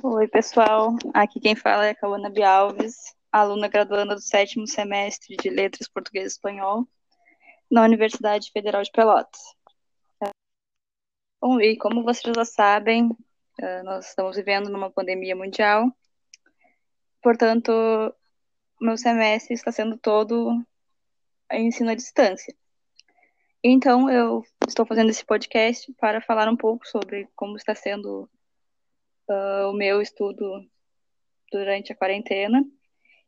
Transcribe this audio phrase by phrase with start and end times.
[0.00, 0.96] Oi, pessoal.
[1.12, 6.24] Aqui quem fala é a Cauana Bialves, aluna graduanda do sétimo semestre de Letras Português
[6.24, 6.86] e Espanhol
[7.68, 9.40] na Universidade Federal de Pelotas.
[11.40, 13.10] Bom, e como vocês já sabem,
[13.60, 15.90] eh, nós estamos vivendo numa pandemia mundial,
[17.20, 17.72] portanto,
[18.80, 20.64] meu semestre está sendo todo
[21.50, 22.54] em ensino à distância.
[23.64, 28.30] Então, eu estou fazendo esse podcast para falar um pouco sobre como está sendo
[29.28, 30.64] uh, o meu estudo
[31.50, 32.64] durante a quarentena.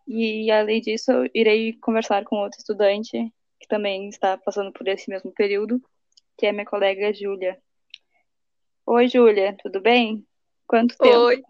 [0.07, 5.09] E, além disso, eu irei conversar com outro estudante que também está passando por esse
[5.09, 5.81] mesmo período,
[6.37, 7.61] que é minha colega Júlia.
[8.87, 10.27] Oi, Júlia, tudo bem?
[10.67, 11.17] Quanto tempo?
[11.17, 11.43] Oi,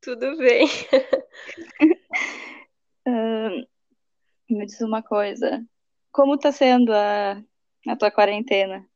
[0.00, 0.66] tudo bem?
[3.08, 3.66] uh,
[4.48, 5.66] me diz uma coisa.
[6.12, 7.42] Como está sendo a,
[7.86, 8.86] a tua quarentena?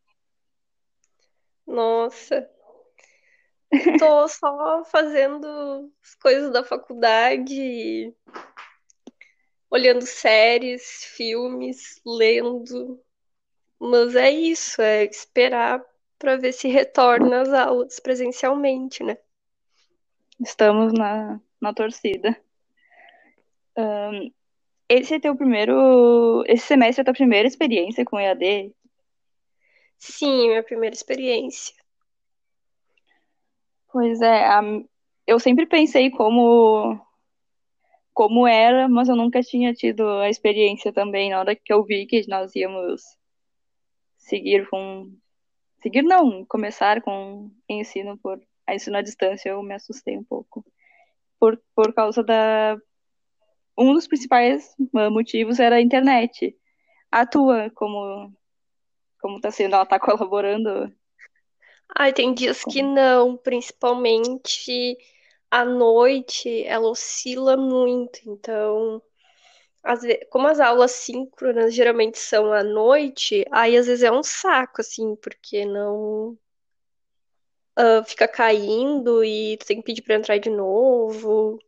[1.67, 2.49] Nossa,
[3.99, 8.15] tô só fazendo as coisas da faculdade,
[9.71, 13.03] olhando séries, filmes, lendo.
[13.81, 15.83] Mas é isso, é esperar
[16.19, 19.17] para ver se retorna às aulas presencialmente, né?
[20.41, 22.37] Estamos na, na torcida.
[23.77, 24.33] Um,
[24.89, 26.45] esse é teu primeiro.
[26.47, 28.75] Esse semestre é a tua primeira experiência com EAD?
[29.99, 31.82] Sim, minha primeira experiência.
[33.93, 34.63] Pois é, a,
[35.27, 36.99] eu sempre pensei como
[38.15, 41.31] como era, mas eu nunca tinha tido a experiência também.
[41.31, 43.03] Na hora que eu vi que nós íamos
[44.19, 45.11] seguir com.
[45.83, 50.65] Seguir não, começar com ensino por ensino à distância, eu me assustei um pouco.
[51.39, 52.79] Por, por causa da.
[53.77, 54.75] Um dos principais
[55.11, 56.57] motivos era a internet.
[57.11, 58.33] A tua, como,
[59.21, 60.93] como tá sendo, ela tá colaborando?
[61.95, 64.97] Ai, tem dias que não, principalmente
[65.51, 69.03] à noite, ela oscila muito, então,
[69.83, 74.23] às vezes, como as aulas síncronas geralmente são à noite, aí às vezes é um
[74.23, 76.39] saco, assim, porque não
[77.79, 81.59] uh, fica caindo e tu tem que pedir pra entrar de novo,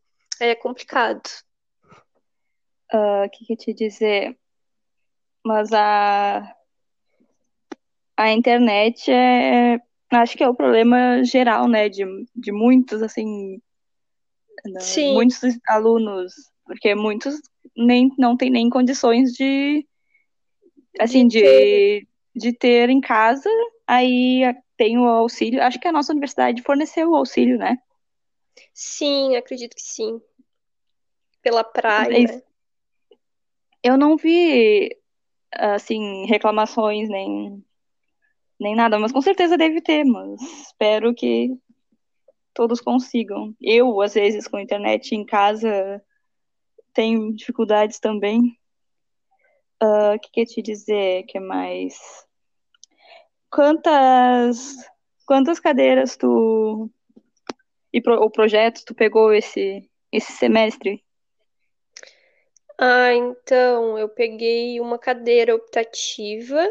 [0.40, 1.28] é complicado.
[2.92, 4.38] O uh, que, que eu te dizer?
[5.44, 6.54] Mas a
[8.16, 12.04] a internet é acho que é o problema geral, né, de,
[12.34, 13.60] de muitos, assim,
[14.80, 15.14] Sim.
[15.14, 16.32] muitos alunos,
[16.64, 17.40] porque muitos
[17.76, 19.86] nem não têm nem condições de,
[20.98, 23.50] assim, de, de, de ter em casa,
[23.86, 24.42] aí
[24.76, 27.78] tem o auxílio, acho que a nossa universidade forneceu o auxílio, né?
[28.72, 30.20] Sim, acredito que sim.
[31.42, 32.42] Pela praia, né?
[33.82, 34.96] Eu não vi,
[35.52, 37.62] assim, reclamações nem
[38.58, 41.50] nem nada, mas com certeza deve ter, mas espero que
[42.54, 43.54] todos consigam.
[43.60, 46.02] Eu, às vezes, com internet em casa,
[46.92, 48.56] tenho dificuldades também.
[49.80, 51.98] Ah, o uh, que quer te dizer que é mais?
[53.50, 54.76] Quantas
[55.26, 56.90] quantas cadeiras tu
[57.92, 61.04] e pro, projeto tu pegou esse esse semestre?
[62.78, 66.68] Ah, então eu peguei uma cadeira optativa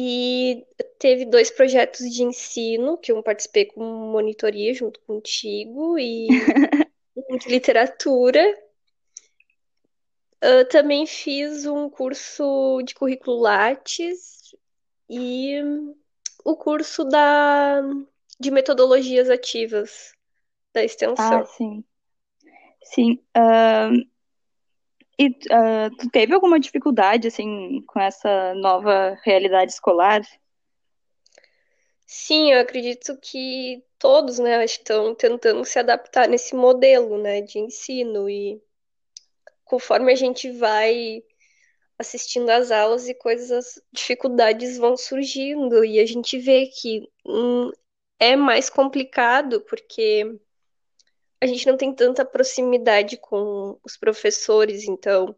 [0.00, 0.64] e
[0.96, 6.28] teve dois projetos de ensino, que eu participei com monitoria junto contigo, e
[7.28, 8.40] um de literatura.
[10.40, 14.54] Eu também fiz um curso de currículo Lattes
[15.10, 15.56] e
[16.44, 17.82] o curso da,
[18.38, 20.12] de metodologias ativas
[20.72, 21.40] da extensão.
[21.40, 21.82] Ah, sim.
[22.84, 23.20] Sim.
[23.36, 24.06] Uh,
[25.18, 30.22] e uh, tu teve alguma dificuldade, assim, com essa nova realidade escolar?
[32.06, 38.30] Sim, eu acredito que todos, né, estão tentando se adaptar nesse modelo, né, de ensino
[38.30, 38.62] e
[39.64, 41.22] conforme a gente vai
[41.98, 47.70] assistindo às aulas e coisas, as dificuldades vão surgindo e a gente vê que hum,
[48.20, 50.38] é mais complicado porque
[51.40, 55.34] a gente não tem tanta proximidade com os professores, então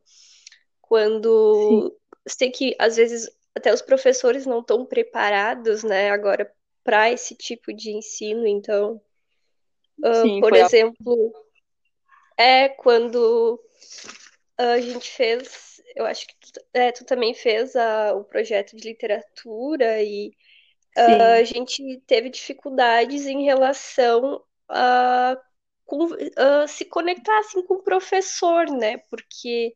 [0.80, 6.50] quando sei que às vezes até os professores não estão preparados, né, agora
[6.82, 9.00] para esse tipo de ensino, então,
[10.02, 11.32] uh, Sim, por exemplo,
[12.38, 12.42] a...
[12.42, 13.60] é quando
[14.56, 18.88] a gente fez, eu acho que tu, é, tu também fez a, o projeto de
[18.88, 20.32] literatura e
[20.96, 25.36] uh, a gente teve dificuldades em relação a
[25.90, 28.98] com, uh, se conectar assim com o professor, né?
[29.10, 29.74] Porque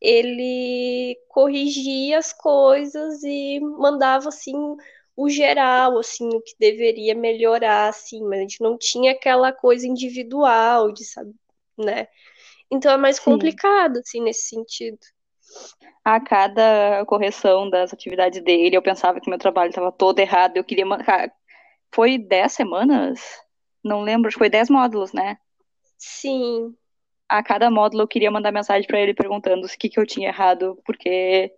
[0.00, 4.76] ele corrigia as coisas e mandava assim
[5.16, 9.86] o geral, assim, o que deveria melhorar, assim, mas a gente não tinha aquela coisa
[9.86, 11.34] individual de saber,
[11.76, 12.06] né?
[12.70, 13.24] Então é mais Sim.
[13.24, 14.98] complicado, assim, nesse sentido.
[16.04, 20.56] A cada correção das atividades dele, eu pensava que meu trabalho estava todo errado.
[20.56, 20.84] Eu queria.
[21.92, 23.20] Foi dez semanas?
[23.88, 25.38] Não lembro, acho que foi dez módulos, né?
[25.96, 26.74] Sim.
[27.28, 30.28] A cada módulo eu queria mandar mensagem para ele perguntando o que, que eu tinha
[30.28, 31.52] errado, porque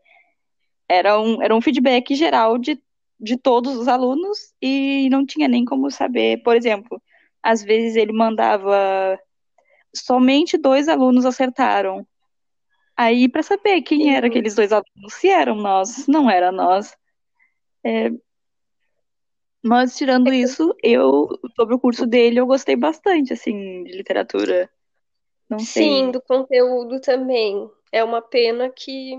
[0.89, 2.81] era um, era um feedback geral de,
[3.19, 6.43] de todos os alunos e não tinha nem como saber.
[6.43, 7.01] Por exemplo,
[7.43, 9.19] às vezes ele mandava
[9.95, 12.07] somente dois alunos acertaram.
[12.97, 16.95] Aí, para saber quem eram aqueles dois alunos, se eram nós, não era nós.
[17.85, 18.11] É...
[19.65, 24.71] Mas, tirando É isso, eu, sobre o curso dele, eu gostei bastante, assim, de literatura.
[25.51, 26.11] Não Sim, sei.
[26.11, 27.71] do conteúdo também.
[27.93, 29.17] É uma pena que,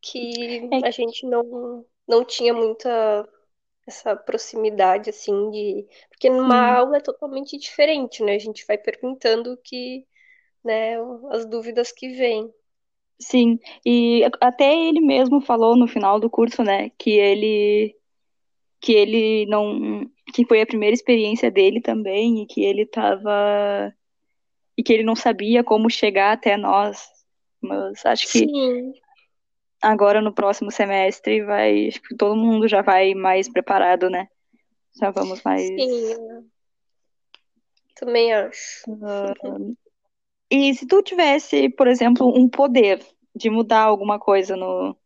[0.00, 0.80] que É.
[0.82, 3.28] a gente não, não tinha muita
[3.86, 5.88] essa proximidade, assim, de.
[6.10, 6.78] Porque numa Sim.
[6.78, 8.34] aula é totalmente diferente, né?
[8.36, 10.06] A gente vai perguntando que,
[10.64, 10.96] né,
[11.32, 12.52] as dúvidas que vêm.
[13.22, 17.94] Sim, e até ele mesmo falou no final do curso, né, que ele
[18.80, 23.92] que ele não que foi a primeira experiência dele também e que ele tava
[24.76, 27.06] e que ele não sabia como chegar até nós.
[27.60, 28.92] Mas acho que Sim,
[29.82, 34.28] agora no próximo semestre vai, acho que todo mundo já vai mais preparado, né?
[34.98, 36.48] Já vamos mais sim,
[37.94, 38.84] também acho.
[40.50, 43.04] E se tu tivesse, por exemplo, um poder
[43.36, 44.96] de mudar alguma coisa no,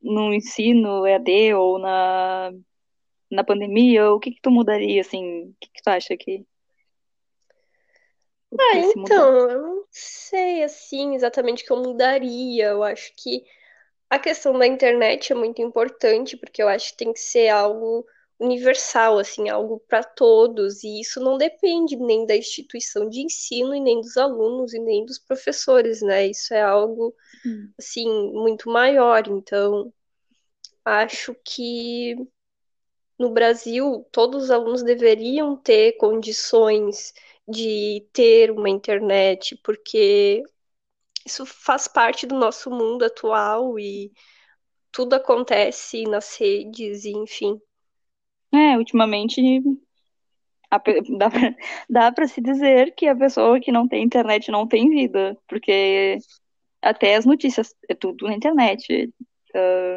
[0.00, 2.52] no ensino EAD ou na,
[3.30, 5.50] na pandemia, o que que tu mudaria, assim?
[5.50, 6.46] O que que tu acha que
[8.58, 9.26] Ah, mudar?
[9.26, 12.66] então, eu não sei, assim, exatamente o que eu mudaria.
[12.68, 13.44] Eu acho que
[14.10, 18.06] a questão da internet é muito importante, porque eu acho que tem que ser algo
[18.40, 23.80] universal, assim, algo para todos, e isso não depende nem da instituição de ensino, e
[23.80, 26.26] nem dos alunos, e nem dos professores, né?
[26.28, 27.14] Isso é algo,
[27.44, 27.74] Hum.
[27.78, 29.28] assim, muito maior.
[29.28, 29.92] Então,
[30.84, 32.16] acho que
[33.18, 37.12] no Brasil, todos os alunos deveriam ter condições
[37.48, 40.42] de ter uma internet, porque
[41.24, 44.12] isso faz parte do nosso mundo atual e
[44.92, 47.60] tudo acontece nas redes, e, enfim.
[48.52, 49.40] É, ultimamente
[50.70, 50.78] a
[51.18, 51.54] dá pra,
[51.88, 56.18] dá pra se dizer que a pessoa que não tem internet não tem vida, porque
[56.82, 59.12] até as notícias é tudo na internet.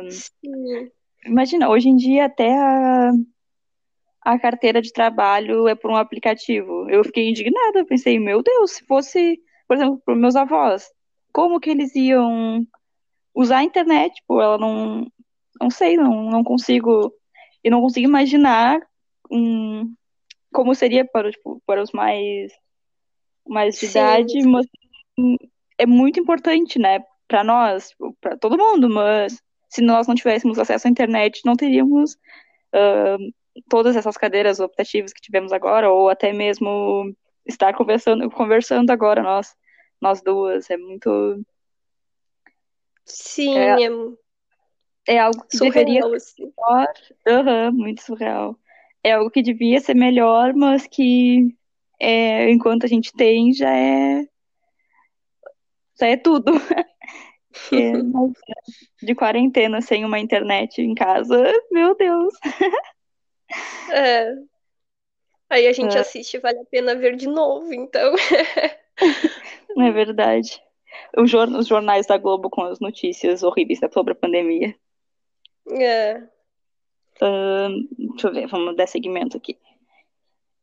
[0.10, 0.92] Sim,
[1.26, 3.12] Imagina, hoje em dia até a,
[4.22, 6.90] a carteira de trabalho é por um aplicativo.
[6.90, 10.90] Eu fiquei indignada, pensei, meu Deus, se fosse, por exemplo, para meus avós,
[11.34, 12.66] como que eles iam
[13.34, 14.16] usar a internet?
[14.16, 15.08] Tipo, ela não,
[15.60, 17.14] não sei, não, não consigo,
[17.64, 18.80] eu não consigo imaginar
[19.32, 19.94] hum,
[20.52, 22.52] como seria para, tipo, para os mais,
[23.48, 24.66] mais de sim, idade, mas
[25.78, 30.88] é muito importante, né, para nós, para todo mundo, mas se nós não tivéssemos acesso
[30.88, 32.18] à internet, não teríamos
[32.74, 33.18] ah,
[33.70, 39.56] todas essas cadeiras optativas que tivemos agora, ou até mesmo estar conversando, conversando agora, nós,
[40.02, 40.70] nós duas.
[40.70, 41.44] É muito.
[43.06, 43.90] sim, É, é
[45.08, 46.54] é algo que deveria surreal, ser assim.
[46.58, 46.94] melhor.
[47.28, 48.60] Aham, muito surreal.
[49.04, 51.56] É algo que devia ser melhor, mas que
[52.00, 54.28] é, enquanto a gente tem, já é,
[56.00, 56.52] já é tudo.
[57.54, 58.34] Porque, nossa,
[59.02, 61.42] de quarentena sem uma internet em casa,
[61.72, 62.34] meu Deus.
[63.88, 64.36] É.
[65.50, 68.14] Aí a gente É, assiste e vale a pena ver de novo, então.
[69.76, 70.62] não é verdade.
[71.18, 71.30] Os
[71.68, 74.76] jornais da Globo com as notícias horríveis sobre a pandemia.
[75.68, 76.30] É.
[77.22, 79.58] Ahn, deixa eu ver, vamos dar seguimento aqui.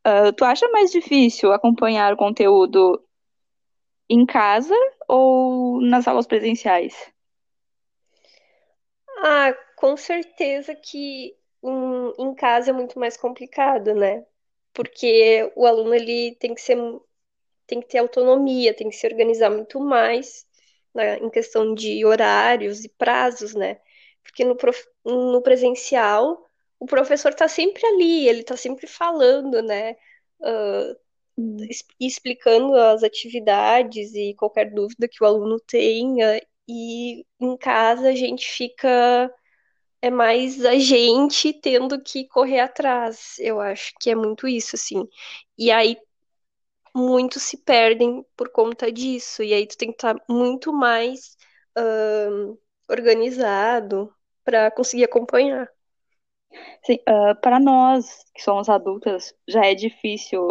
[0.04, 3.02] Ah, tu acha mais difícil acompanhar o conteúdo
[4.10, 4.74] em casa
[5.08, 6.94] ou nas aulas presenciais?
[9.18, 14.24] Ah, com certeza que em, casa é muito mais complicado, né?
[14.72, 16.76] Porque o aluno ele tem que ser,
[17.66, 20.46] tem que ter autonomia, tem que se organizar muito mais,
[20.94, 23.80] né, em questão de horários e prazos, né?
[24.22, 26.48] Porque no, prof- no presencial,
[26.80, 29.96] o professor está sempre ali, ele está sempre falando, né?
[30.40, 30.96] Es-
[32.00, 36.40] explicando as atividades e qualquer dúvida que o aluno tenha.
[36.68, 39.30] E em casa a gente fica
[40.02, 43.36] é mais a gente tendo que correr atrás.
[43.38, 45.06] Eu acho que é muito isso, assim.
[45.58, 45.96] E aí
[46.94, 49.42] muitos se perdem por conta disso.
[49.42, 51.36] E aí tu tem que estar muito mais
[51.76, 52.56] ahn,
[52.88, 54.12] organizado
[54.44, 55.68] para conseguir acompanhar.
[56.88, 60.46] Uh, para nós que somos adultas já é difícil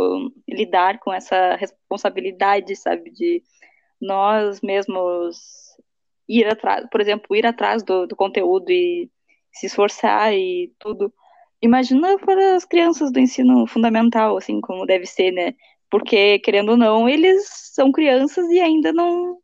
[0.48, 3.44] lidar com essa responsabilidade, sabe, de
[4.02, 5.38] nós mesmos
[6.28, 9.10] ir atrás, por exemplo, ir atrás do, do conteúdo e
[9.52, 11.14] se esforçar e tudo.
[11.62, 15.56] Imagina para as crianças do ensino fundamental, assim, como deve ser, né?
[15.90, 19.40] Porque, querendo ou não, eles são crianças e ainda não.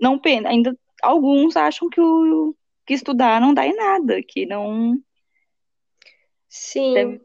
[0.00, 2.54] Não ainda alguns acham que, o,
[2.86, 4.96] que estudar não dá em nada, que não.
[6.48, 7.20] Sim.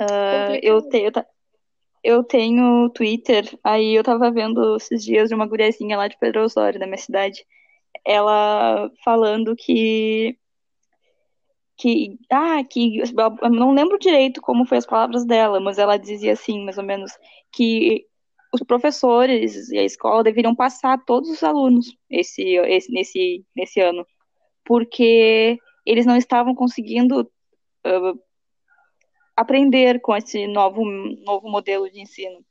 [0.00, 1.10] Uh, eu, te, eu,
[2.04, 6.44] eu tenho Twitter, aí eu tava vendo esses dias de uma guriazinha lá de Pedro
[6.44, 7.44] Osório, da minha cidade,
[8.04, 10.38] ela falando que
[11.76, 13.02] que ah que
[13.50, 17.12] não lembro direito como foi as palavras dela, mas ela dizia assim, mais ou menos,
[17.52, 18.04] que
[18.52, 24.06] os professores e a escola deveriam passar todos os alunos esse, esse nesse nesse ano,
[24.64, 27.30] porque eles não estavam conseguindo
[27.86, 28.18] uh,
[29.36, 30.84] aprender com esse novo,
[31.24, 32.44] novo modelo de ensino.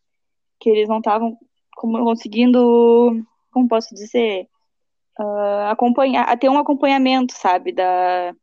[0.60, 1.38] Que eles não estavam
[1.76, 4.48] conseguindo, como posso dizer,
[5.20, 8.34] uh, acompanhar, ter um acompanhamento, sabe, da,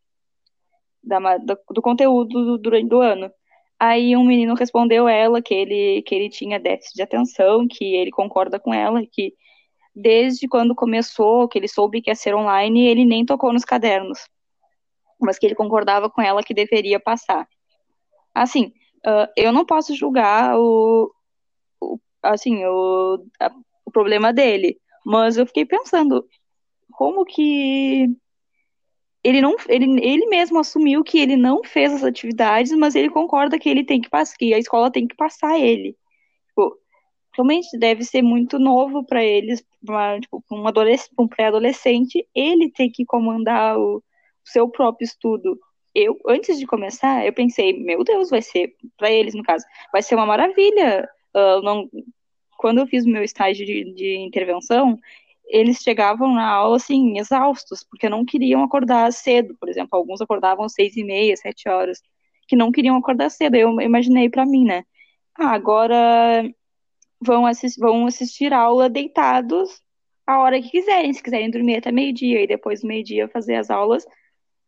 [1.02, 3.30] da, do, do conteúdo durante o ano.
[3.78, 8.10] Aí um menino respondeu ela que ele, que ele tinha déficit de atenção, que ele
[8.10, 9.34] concorda com ela, que
[9.94, 14.28] desde quando começou, que ele soube que ia ser online, ele nem tocou nos cadernos,
[15.24, 17.48] mas que ele concordava com ela que deveria passar.
[18.34, 18.72] Assim,
[19.06, 21.10] uh, eu não posso julgar o,
[21.80, 23.50] o assim, o, a,
[23.84, 26.26] o problema dele, mas eu fiquei pensando
[26.92, 28.08] como que
[29.22, 33.58] ele não ele, ele mesmo assumiu que ele não fez as atividades, mas ele concorda
[33.58, 35.96] que ele tem que passar, que a escola tem que passar ele.
[36.48, 36.78] Tipo,
[37.34, 40.64] realmente deve ser muito novo para eles, pra, tipo, um,
[41.18, 44.02] um pré-adolescente, ele tem que comandar o
[44.44, 45.58] seu próprio estudo.
[45.94, 50.02] Eu, antes de começar, eu pensei, meu Deus, vai ser, para eles no caso, vai
[50.02, 51.08] ser uma maravilha.
[51.34, 51.88] Uh, não,
[52.58, 54.98] quando eu fiz o meu estágio de, de, intervenção,
[55.46, 60.68] eles chegavam na aula, assim, exaustos, porque não queriam acordar cedo, por exemplo, alguns acordavam
[60.68, 62.00] seis e meia, sete horas,
[62.48, 64.84] que não queriam acordar cedo, eu imaginei para mim, né,
[65.38, 66.44] ah, agora
[67.20, 69.82] vão, assist, vão assistir aula deitados
[70.26, 73.70] a hora que quiserem, se quiserem dormir até meio-dia, e depois do meio-dia fazer as
[73.70, 74.06] aulas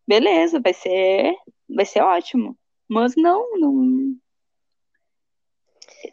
[0.06, 1.34] beleza, vai ser,
[1.68, 2.56] vai ser ótimo.
[2.88, 4.16] Mas não, não.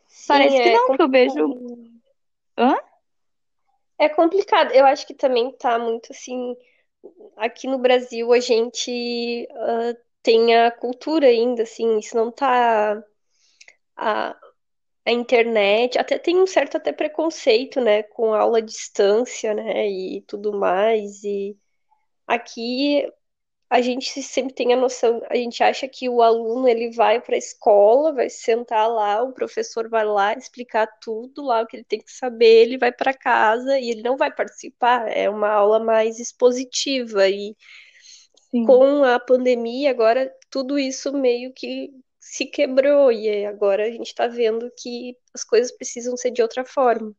[0.07, 1.89] Sim, Parece que é não, que eu vejo.
[2.57, 2.75] Hã?
[3.97, 4.71] É complicado.
[4.71, 6.55] Eu acho que também tá muito assim.
[7.37, 13.03] Aqui no Brasil a gente uh, tem a cultura ainda, assim, isso não tá.
[13.95, 14.35] A,
[15.05, 20.21] a internet, até tem um certo até preconceito, né, com aula à distância, né, e
[20.21, 21.23] tudo mais.
[21.23, 21.57] E
[22.25, 23.05] aqui
[23.73, 27.33] a gente sempre tem a noção, a gente acha que o aluno ele vai para
[27.33, 31.83] a escola, vai sentar lá, o professor vai lá explicar tudo lá o que ele
[31.83, 35.79] tem que saber, ele vai para casa e ele não vai participar, é uma aula
[35.79, 37.55] mais expositiva e
[38.51, 38.63] Sim.
[38.63, 41.89] com a pandemia agora tudo isso meio que
[42.19, 46.63] se quebrou e agora a gente está vendo que as coisas precisam ser de outra
[46.63, 47.11] forma.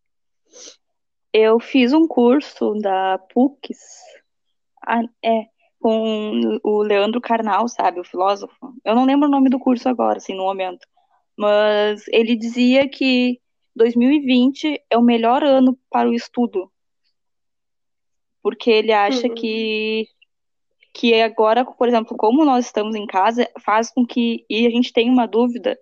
[1.33, 3.81] Eu fiz um curso da PUCs,
[4.87, 5.47] ah, é,
[5.85, 8.75] com o Leandro Carnal, sabe, o filósofo.
[8.83, 10.87] Eu não lembro o nome do curso agora, assim, no momento.
[11.37, 13.39] Mas ele dizia que
[13.77, 16.73] 2020 é o melhor ano para o estudo.
[18.43, 19.35] Porque ele acha uhum.
[19.35, 20.09] que
[20.91, 24.91] que agora, por exemplo, como nós estamos em casa, faz com que e a gente
[24.91, 25.77] tem uma dúvida,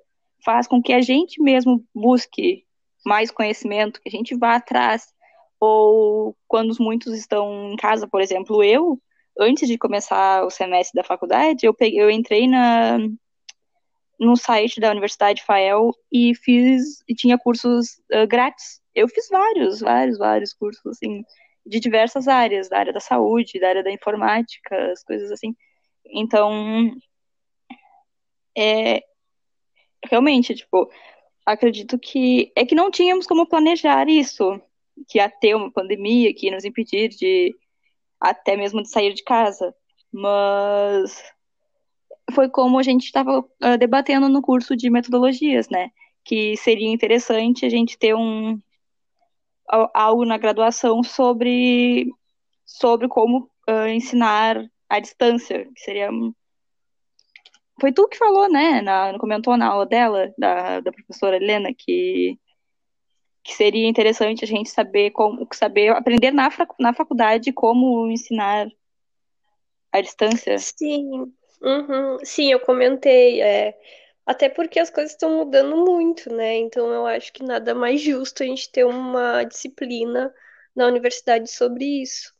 [0.44, 2.64] faz com que a gente mesmo busque
[3.06, 5.14] mais conhecimento, que a gente vá atrás.
[5.60, 9.00] Ou quando muitos estão em casa, por exemplo, eu,
[9.38, 12.98] antes de começar o semestre da faculdade, eu, peguei, eu entrei na,
[14.18, 18.80] no site da Universidade FAEL e fiz e tinha cursos uh, grátis.
[18.94, 21.24] Eu fiz vários, vários, vários cursos, assim,
[21.66, 25.54] de diversas áreas, da área da saúde, da área da informática, as coisas assim.
[26.06, 26.92] Então,
[28.56, 29.02] é,
[30.04, 30.90] realmente, tipo,
[31.46, 34.60] acredito que é que não tínhamos como planejar isso,
[35.08, 37.54] que ia ter uma pandemia que ia nos impedir de
[38.22, 39.74] até mesmo de sair de casa.
[40.12, 41.22] Mas
[42.32, 45.90] foi como a gente estava uh, debatendo no curso de metodologias, né?
[46.24, 48.58] Que seria interessante a gente ter um
[49.94, 52.06] algo na graduação sobre
[52.64, 56.10] sobre como uh, ensinar à distância, que seria
[57.80, 58.80] foi tu que falou, né?
[58.82, 62.38] Na, comentou na aula dela, da, da professora Helena, que
[63.42, 68.68] que seria interessante a gente saber como saber aprender na, na faculdade como ensinar
[69.92, 70.58] à distância.
[70.58, 71.32] Sim,
[71.62, 72.18] Uhum.
[72.24, 73.78] Sim, eu comentei, é,
[74.26, 76.56] até porque as coisas estão mudando muito, né?
[76.56, 80.34] Então eu acho que nada mais justo a gente ter uma disciplina
[80.74, 82.34] na universidade sobre isso.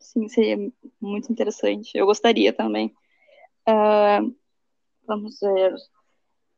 [0.00, 0.56] Sim, seria
[1.00, 1.96] muito interessante.
[1.96, 2.92] Eu gostaria também.
[3.68, 4.34] Uh,
[5.06, 5.72] vamos ver.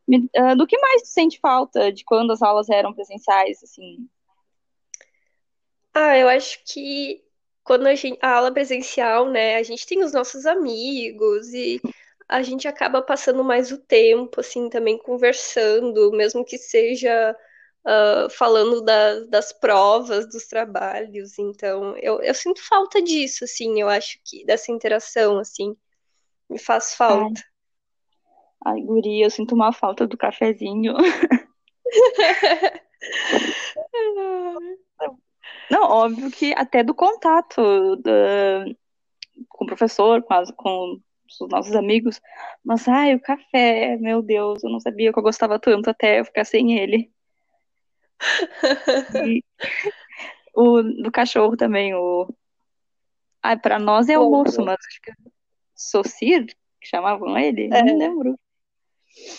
[0.08, 4.08] Uh, do que mais tu sente falta de quando as aulas eram presenciais, assim?
[5.92, 7.24] Ah, eu acho que
[7.64, 11.80] quando a gente, a aula presencial, né, a gente tem os nossos amigos e
[12.28, 17.36] a gente acaba passando mais o tempo, assim, também conversando, mesmo que seja
[17.84, 21.38] uh, falando da, das provas, dos trabalhos.
[21.38, 25.76] Então, eu, eu sinto falta disso, assim, eu acho que dessa interação, assim,
[26.48, 27.40] me faz falta.
[27.40, 27.55] Ai,
[28.66, 30.94] Ai guria, eu sinto uma falta do cafezinho.
[35.70, 38.76] Não, óbvio que até do contato do,
[39.48, 41.00] com o professor, com, as, com
[41.40, 42.20] os nossos amigos,
[42.64, 46.24] mas ai, o café, meu Deus, eu não sabia que eu gostava tanto até eu
[46.24, 47.12] ficar sem ele.
[49.28, 49.44] E
[50.54, 52.28] o do cachorro também, o.
[53.40, 55.14] Ai, pra nós é almoço, mas acho que é
[55.72, 56.46] Socir,
[56.80, 57.82] que chamavam ele, é.
[57.84, 58.36] não lembro.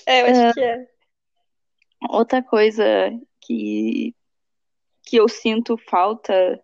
[0.05, 0.87] É, eu acho uh, que é.
[2.09, 2.83] Outra coisa
[3.41, 4.13] que
[5.07, 6.61] que eu sinto falta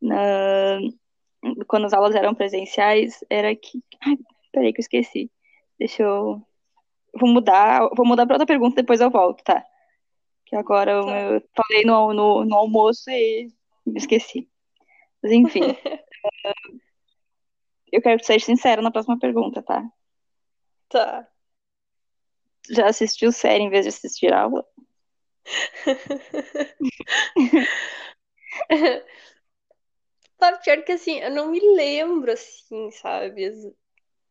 [0.00, 0.78] na,
[1.66, 3.82] quando as aulas eram presenciais era que.
[4.00, 4.16] Ai,
[4.52, 5.30] peraí que eu esqueci.
[5.78, 6.42] Deixa eu.
[7.18, 7.88] Vou mudar.
[7.94, 9.64] Vou mudar para outra pergunta, depois eu volto, tá?
[10.46, 11.20] Que agora tá.
[11.20, 13.48] eu falei no, no, no almoço e
[13.84, 14.48] me esqueci.
[15.22, 15.60] Mas enfim.
[17.92, 19.84] eu quero que seja sincero na próxima pergunta, tá?
[20.88, 21.28] Tá.
[22.70, 24.64] Já assistiu série em vez de assistir aula?
[30.64, 33.52] Pior que assim, eu não me lembro assim, sabe?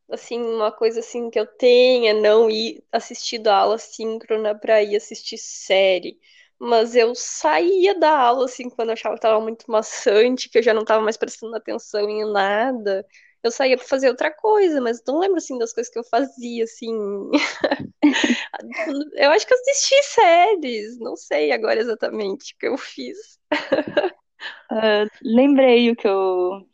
[0.09, 5.37] Assim, uma coisa assim que eu tenha não ir assistido aula síncrona pra ir assistir
[5.37, 6.19] série.
[6.59, 10.63] Mas eu saía da aula assim quando eu achava que tava muito maçante, que eu
[10.63, 13.05] já não tava mais prestando atenção em nada
[13.45, 16.63] eu saía para fazer outra coisa, mas não lembro assim das coisas que eu fazia
[16.63, 16.91] assim.
[19.13, 23.39] eu acho que eu assisti séries, não sei agora exatamente o que eu fiz.
[24.71, 26.67] uh, lembrei o que eu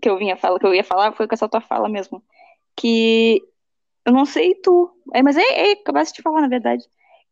[0.00, 2.22] que eu vinha falar, que eu ia falar foi com essa tua fala mesmo,
[2.76, 3.42] que
[4.04, 6.84] eu não sei tu, é, mas é, é acabaste de falar na verdade,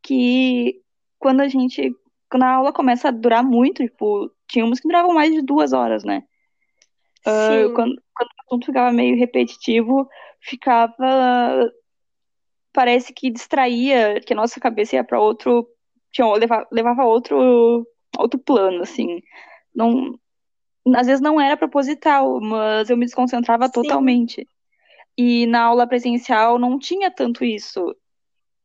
[0.03, 0.83] que
[1.23, 1.95] quando a gente
[2.29, 6.03] quando a aula começa a durar muito, tipo, tínhamos que duravam mais de duas horas,
[6.03, 6.25] né?
[7.27, 10.09] Uh, quando, quando o assunto ficava meio repetitivo,
[10.41, 11.71] ficava.
[12.73, 15.69] Parece que distraía, que a nossa cabeça ia para outro.
[16.11, 17.87] Tinha, levava, levava outro,
[18.19, 19.21] outro plano, assim.
[19.75, 20.19] Não,
[20.97, 23.73] às vezes não era proposital, mas eu me desconcentrava Sim.
[23.73, 24.49] totalmente.
[25.19, 27.95] E na aula presencial não tinha tanto isso.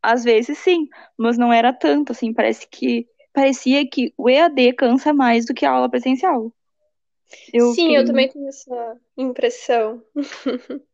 [0.02, 5.14] Às vezes sim, mas não era tanto, assim, parece que parecia que o EAD cansa
[5.14, 6.52] mais do que a aula presencial.
[7.54, 10.02] Eu Sim, eu também tenho essa impressão.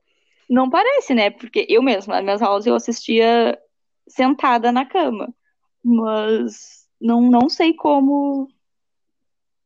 [0.49, 1.29] Não parece, né?
[1.29, 3.57] Porque eu mesma, nas minhas aulas eu assistia
[4.07, 5.33] sentada na cama.
[5.83, 8.47] Mas não, não sei como.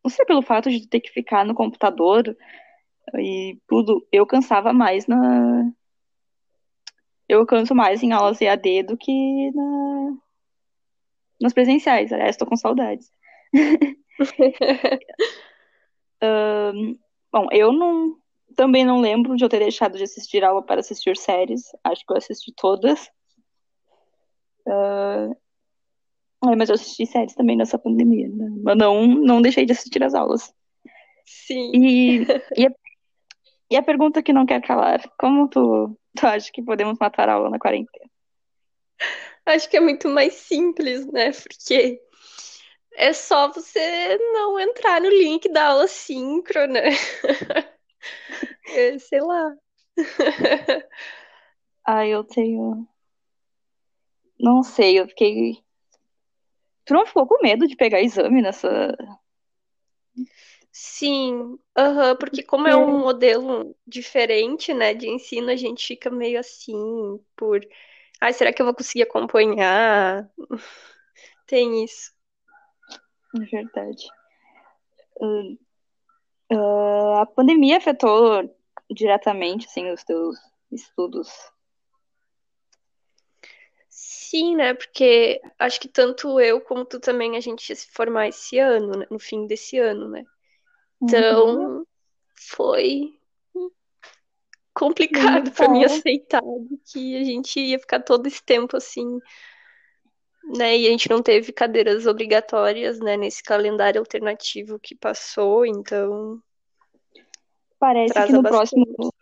[0.03, 2.35] Não sei pelo fato de ter que ficar no computador
[3.15, 4.05] e tudo.
[4.11, 5.71] Eu cansava mais na.
[7.27, 10.17] Eu canso mais em aulas EAD do que na...
[11.41, 12.11] nas presenciais.
[12.11, 13.11] Aliás, estou com saudades.
[16.23, 16.97] Uh,
[17.31, 18.17] bom, eu não
[18.55, 21.61] também não lembro de eu ter deixado de assistir aula para assistir séries.
[21.83, 23.07] Acho que eu assisti todas.
[24.67, 25.31] Uh,
[26.49, 28.27] é, mas eu assisti séries também nessa pandemia.
[28.29, 28.47] Né?
[28.63, 30.51] Mas não, não deixei de assistir as aulas.
[31.23, 31.71] Sim.
[31.75, 32.25] E,
[32.57, 32.71] e, a,
[33.69, 37.33] e a pergunta que não quer calar: como tu, tu acha que podemos matar a
[37.33, 38.09] aula na quarentena?
[39.45, 41.31] Acho que é muito mais simples, né?
[41.31, 42.01] Porque
[42.95, 46.81] é só você não entrar no link da aula síncrona.
[48.73, 49.55] é, sei lá.
[51.85, 52.87] ah, eu tenho.
[54.39, 55.63] Não sei, eu fiquei.
[56.85, 58.95] Tu não ficou com medo de pegar exame nessa.
[60.79, 66.39] Sim, uhum, porque como é um modelo diferente, né, de ensino, a gente fica meio
[66.39, 67.67] assim, por.
[68.21, 70.29] Ai, será que eu vou conseguir acompanhar?
[71.47, 72.13] Tem isso.
[73.35, 74.07] É verdade.
[75.19, 75.57] Uh,
[76.53, 78.47] uh, a pandemia afetou
[78.87, 80.37] diretamente, assim, os teus
[80.71, 81.27] estudos?
[83.89, 84.75] Sim, né?
[84.75, 88.91] Porque acho que tanto eu como tu também a gente ia se formar esse ano,
[88.91, 89.07] né?
[89.09, 90.23] no fim desse ano, né?
[91.01, 91.85] Então, uhum.
[92.35, 93.17] foi
[94.73, 96.43] complicado para mim aceitar
[96.85, 99.19] que a gente ia ficar todo esse tempo assim,
[100.55, 100.77] né?
[100.77, 106.41] E a gente não teve cadeiras obrigatórias, né, nesse calendário alternativo que passou, então
[107.79, 108.71] parece que no bastante.
[108.71, 109.13] próximo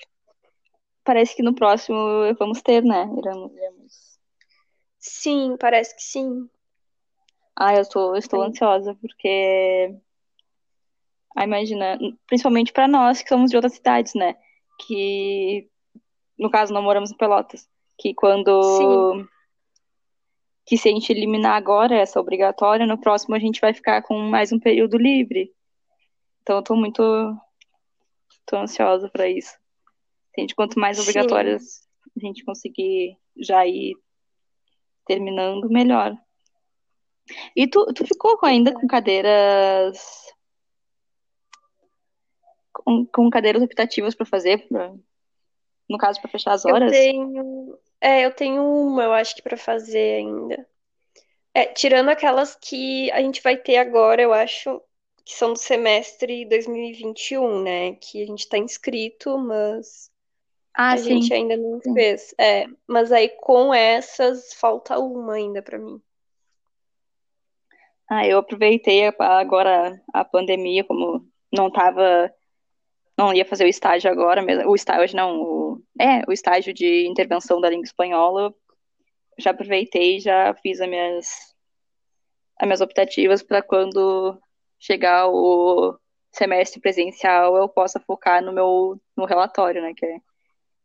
[1.03, 1.97] parece que no próximo
[2.37, 3.07] vamos ter, né?
[3.17, 4.19] Iremos, iremos.
[4.99, 6.49] Sim, parece que sim.
[7.55, 8.49] Ah, eu tô, estou sim.
[8.49, 9.95] ansiosa porque
[11.35, 14.35] ah, imagina, principalmente para nós que somos de outras cidades, né?
[14.87, 15.69] Que
[16.37, 17.67] no caso não moramos em Pelotas,
[17.99, 19.27] que quando sim.
[20.65, 24.17] que se a gente eliminar agora essa obrigatória, no próximo a gente vai ficar com
[24.17, 25.51] mais um período livre.
[26.41, 27.01] Então eu tô muito
[28.45, 29.57] tô ansiosa para isso.
[30.37, 32.09] Gente, quanto mais obrigatórias Sim.
[32.17, 33.95] a gente conseguir já ir
[35.05, 36.15] terminando, melhor.
[37.55, 40.25] E tu, tu ficou ainda com cadeiras.
[42.85, 44.67] Com, com cadeiras optativas para fazer?
[44.67, 44.93] Pra,
[45.89, 46.93] no caso, para fechar as horas?
[46.93, 47.79] Eu tenho.
[47.99, 50.67] É, eu tenho uma, eu acho que para fazer ainda.
[51.53, 54.81] É, tirando aquelas que a gente vai ter agora, eu acho
[55.23, 57.93] que são do semestre 2021, né?
[57.95, 60.11] Que a gente está inscrito, mas
[60.73, 61.21] ah, a sim.
[61.21, 61.93] gente ainda não sim.
[61.93, 62.35] fez.
[62.37, 65.99] É, mas aí com essas falta uma ainda para mim.
[68.07, 72.31] Ah, eu aproveitei agora a pandemia, como não tava,
[73.17, 77.07] não ia fazer o estágio agora, mesmo, o estágio não, o, é, o estágio de
[77.07, 78.53] intervenção da língua espanhola,
[79.37, 81.27] já aproveitei, já fiz as minhas,
[82.59, 84.39] as minhas optativas para quando
[84.79, 85.97] chegar o
[86.31, 90.17] semestre presencial eu possa focar no meu no relatório, né, que é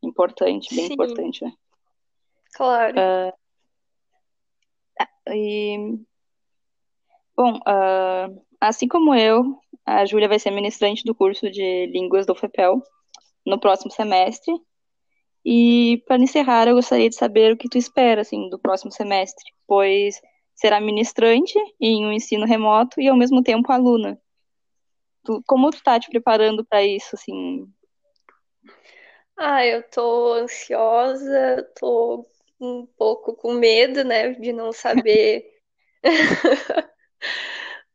[0.03, 0.93] importante, bem Sim.
[0.95, 1.53] importante, né?
[2.55, 2.95] Claro.
[2.99, 3.33] Uh,
[5.33, 5.99] e,
[7.37, 9.59] bom, uh, assim como eu,
[9.91, 12.81] a Júlia vai ser ministrante do curso de Línguas do FEPEL
[13.45, 14.53] no próximo semestre.
[15.45, 19.45] E para encerrar, eu gostaria de saber o que tu espera assim do próximo semestre,
[19.67, 20.21] pois
[20.55, 24.21] será ministrante em um ensino remoto e ao mesmo tempo aluna.
[25.25, 27.67] Tu, como tu tá te preparando para isso assim?
[29.37, 32.27] Ah, eu tô ansiosa, tô
[32.61, 35.47] um pouco com medo, né, de não saber.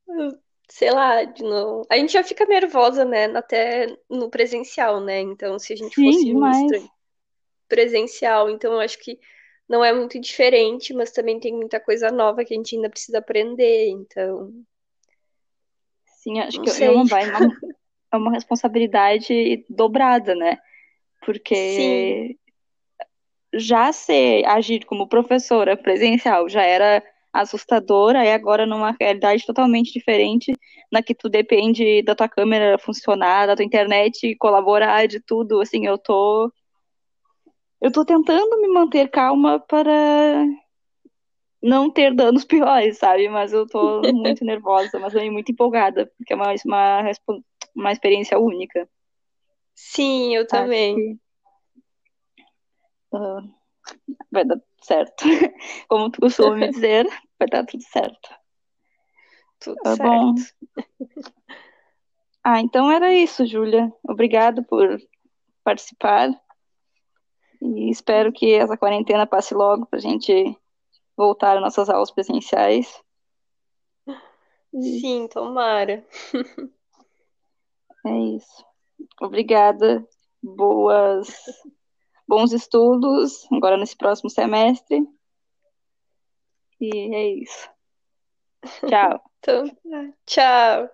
[0.78, 1.84] Sei lá, de não.
[1.90, 5.22] A gente já fica nervosa, né, até no presencial, né?
[5.22, 6.90] Então, se a gente Sim, fosse demais.
[7.70, 9.18] presencial, então eu acho que
[9.70, 13.20] não é muito diferente, mas também tem muita coisa nova que a gente ainda precisa
[13.20, 14.52] aprender, então.
[16.06, 16.88] Sim, acho não que sei.
[16.88, 17.06] é uma,
[18.12, 20.60] é uma responsabilidade dobrada, né?
[21.26, 22.38] porque Sim.
[23.54, 27.02] já ser agir como professora presencial já era
[27.42, 30.54] assustadora e agora numa realidade totalmente diferente,
[30.92, 35.86] na que tu depende da tua câmera funcionar, da tua internet colaborar, de tudo, assim,
[35.86, 36.52] eu tô
[37.82, 40.46] eu tô tentando me manter calma para
[41.62, 43.28] não ter danos piores, sabe?
[43.30, 47.12] Mas eu tô muito nervosa, mas também muito empolgada, porque é uma, uma,
[47.76, 48.88] uma experiência única.
[49.76, 51.20] Sim, eu também.
[53.14, 53.42] uh,
[54.32, 55.26] vai dar certo.
[55.90, 57.06] Como tu costuma me dizer,
[57.40, 58.30] vai dar tudo certo.
[59.60, 60.10] Tudo tá certo.
[60.10, 60.36] bom.
[62.48, 63.92] Ah, então era isso, Júlia.
[64.04, 65.02] Obrigado por
[65.64, 66.30] participar.
[67.60, 70.56] E espero que essa quarentena passe logo para a gente
[71.18, 73.02] voltar às nossas aulas presenciais.
[74.72, 76.06] Sim, tomara.
[78.06, 78.64] É isso.
[79.20, 80.08] Obrigada.
[80.44, 81.28] Boas,
[82.28, 85.04] bons estudos agora nesse próximo semestre.
[86.94, 87.70] E é isso.
[88.88, 89.22] Tchau.
[89.40, 89.78] então,
[90.26, 90.90] tchau.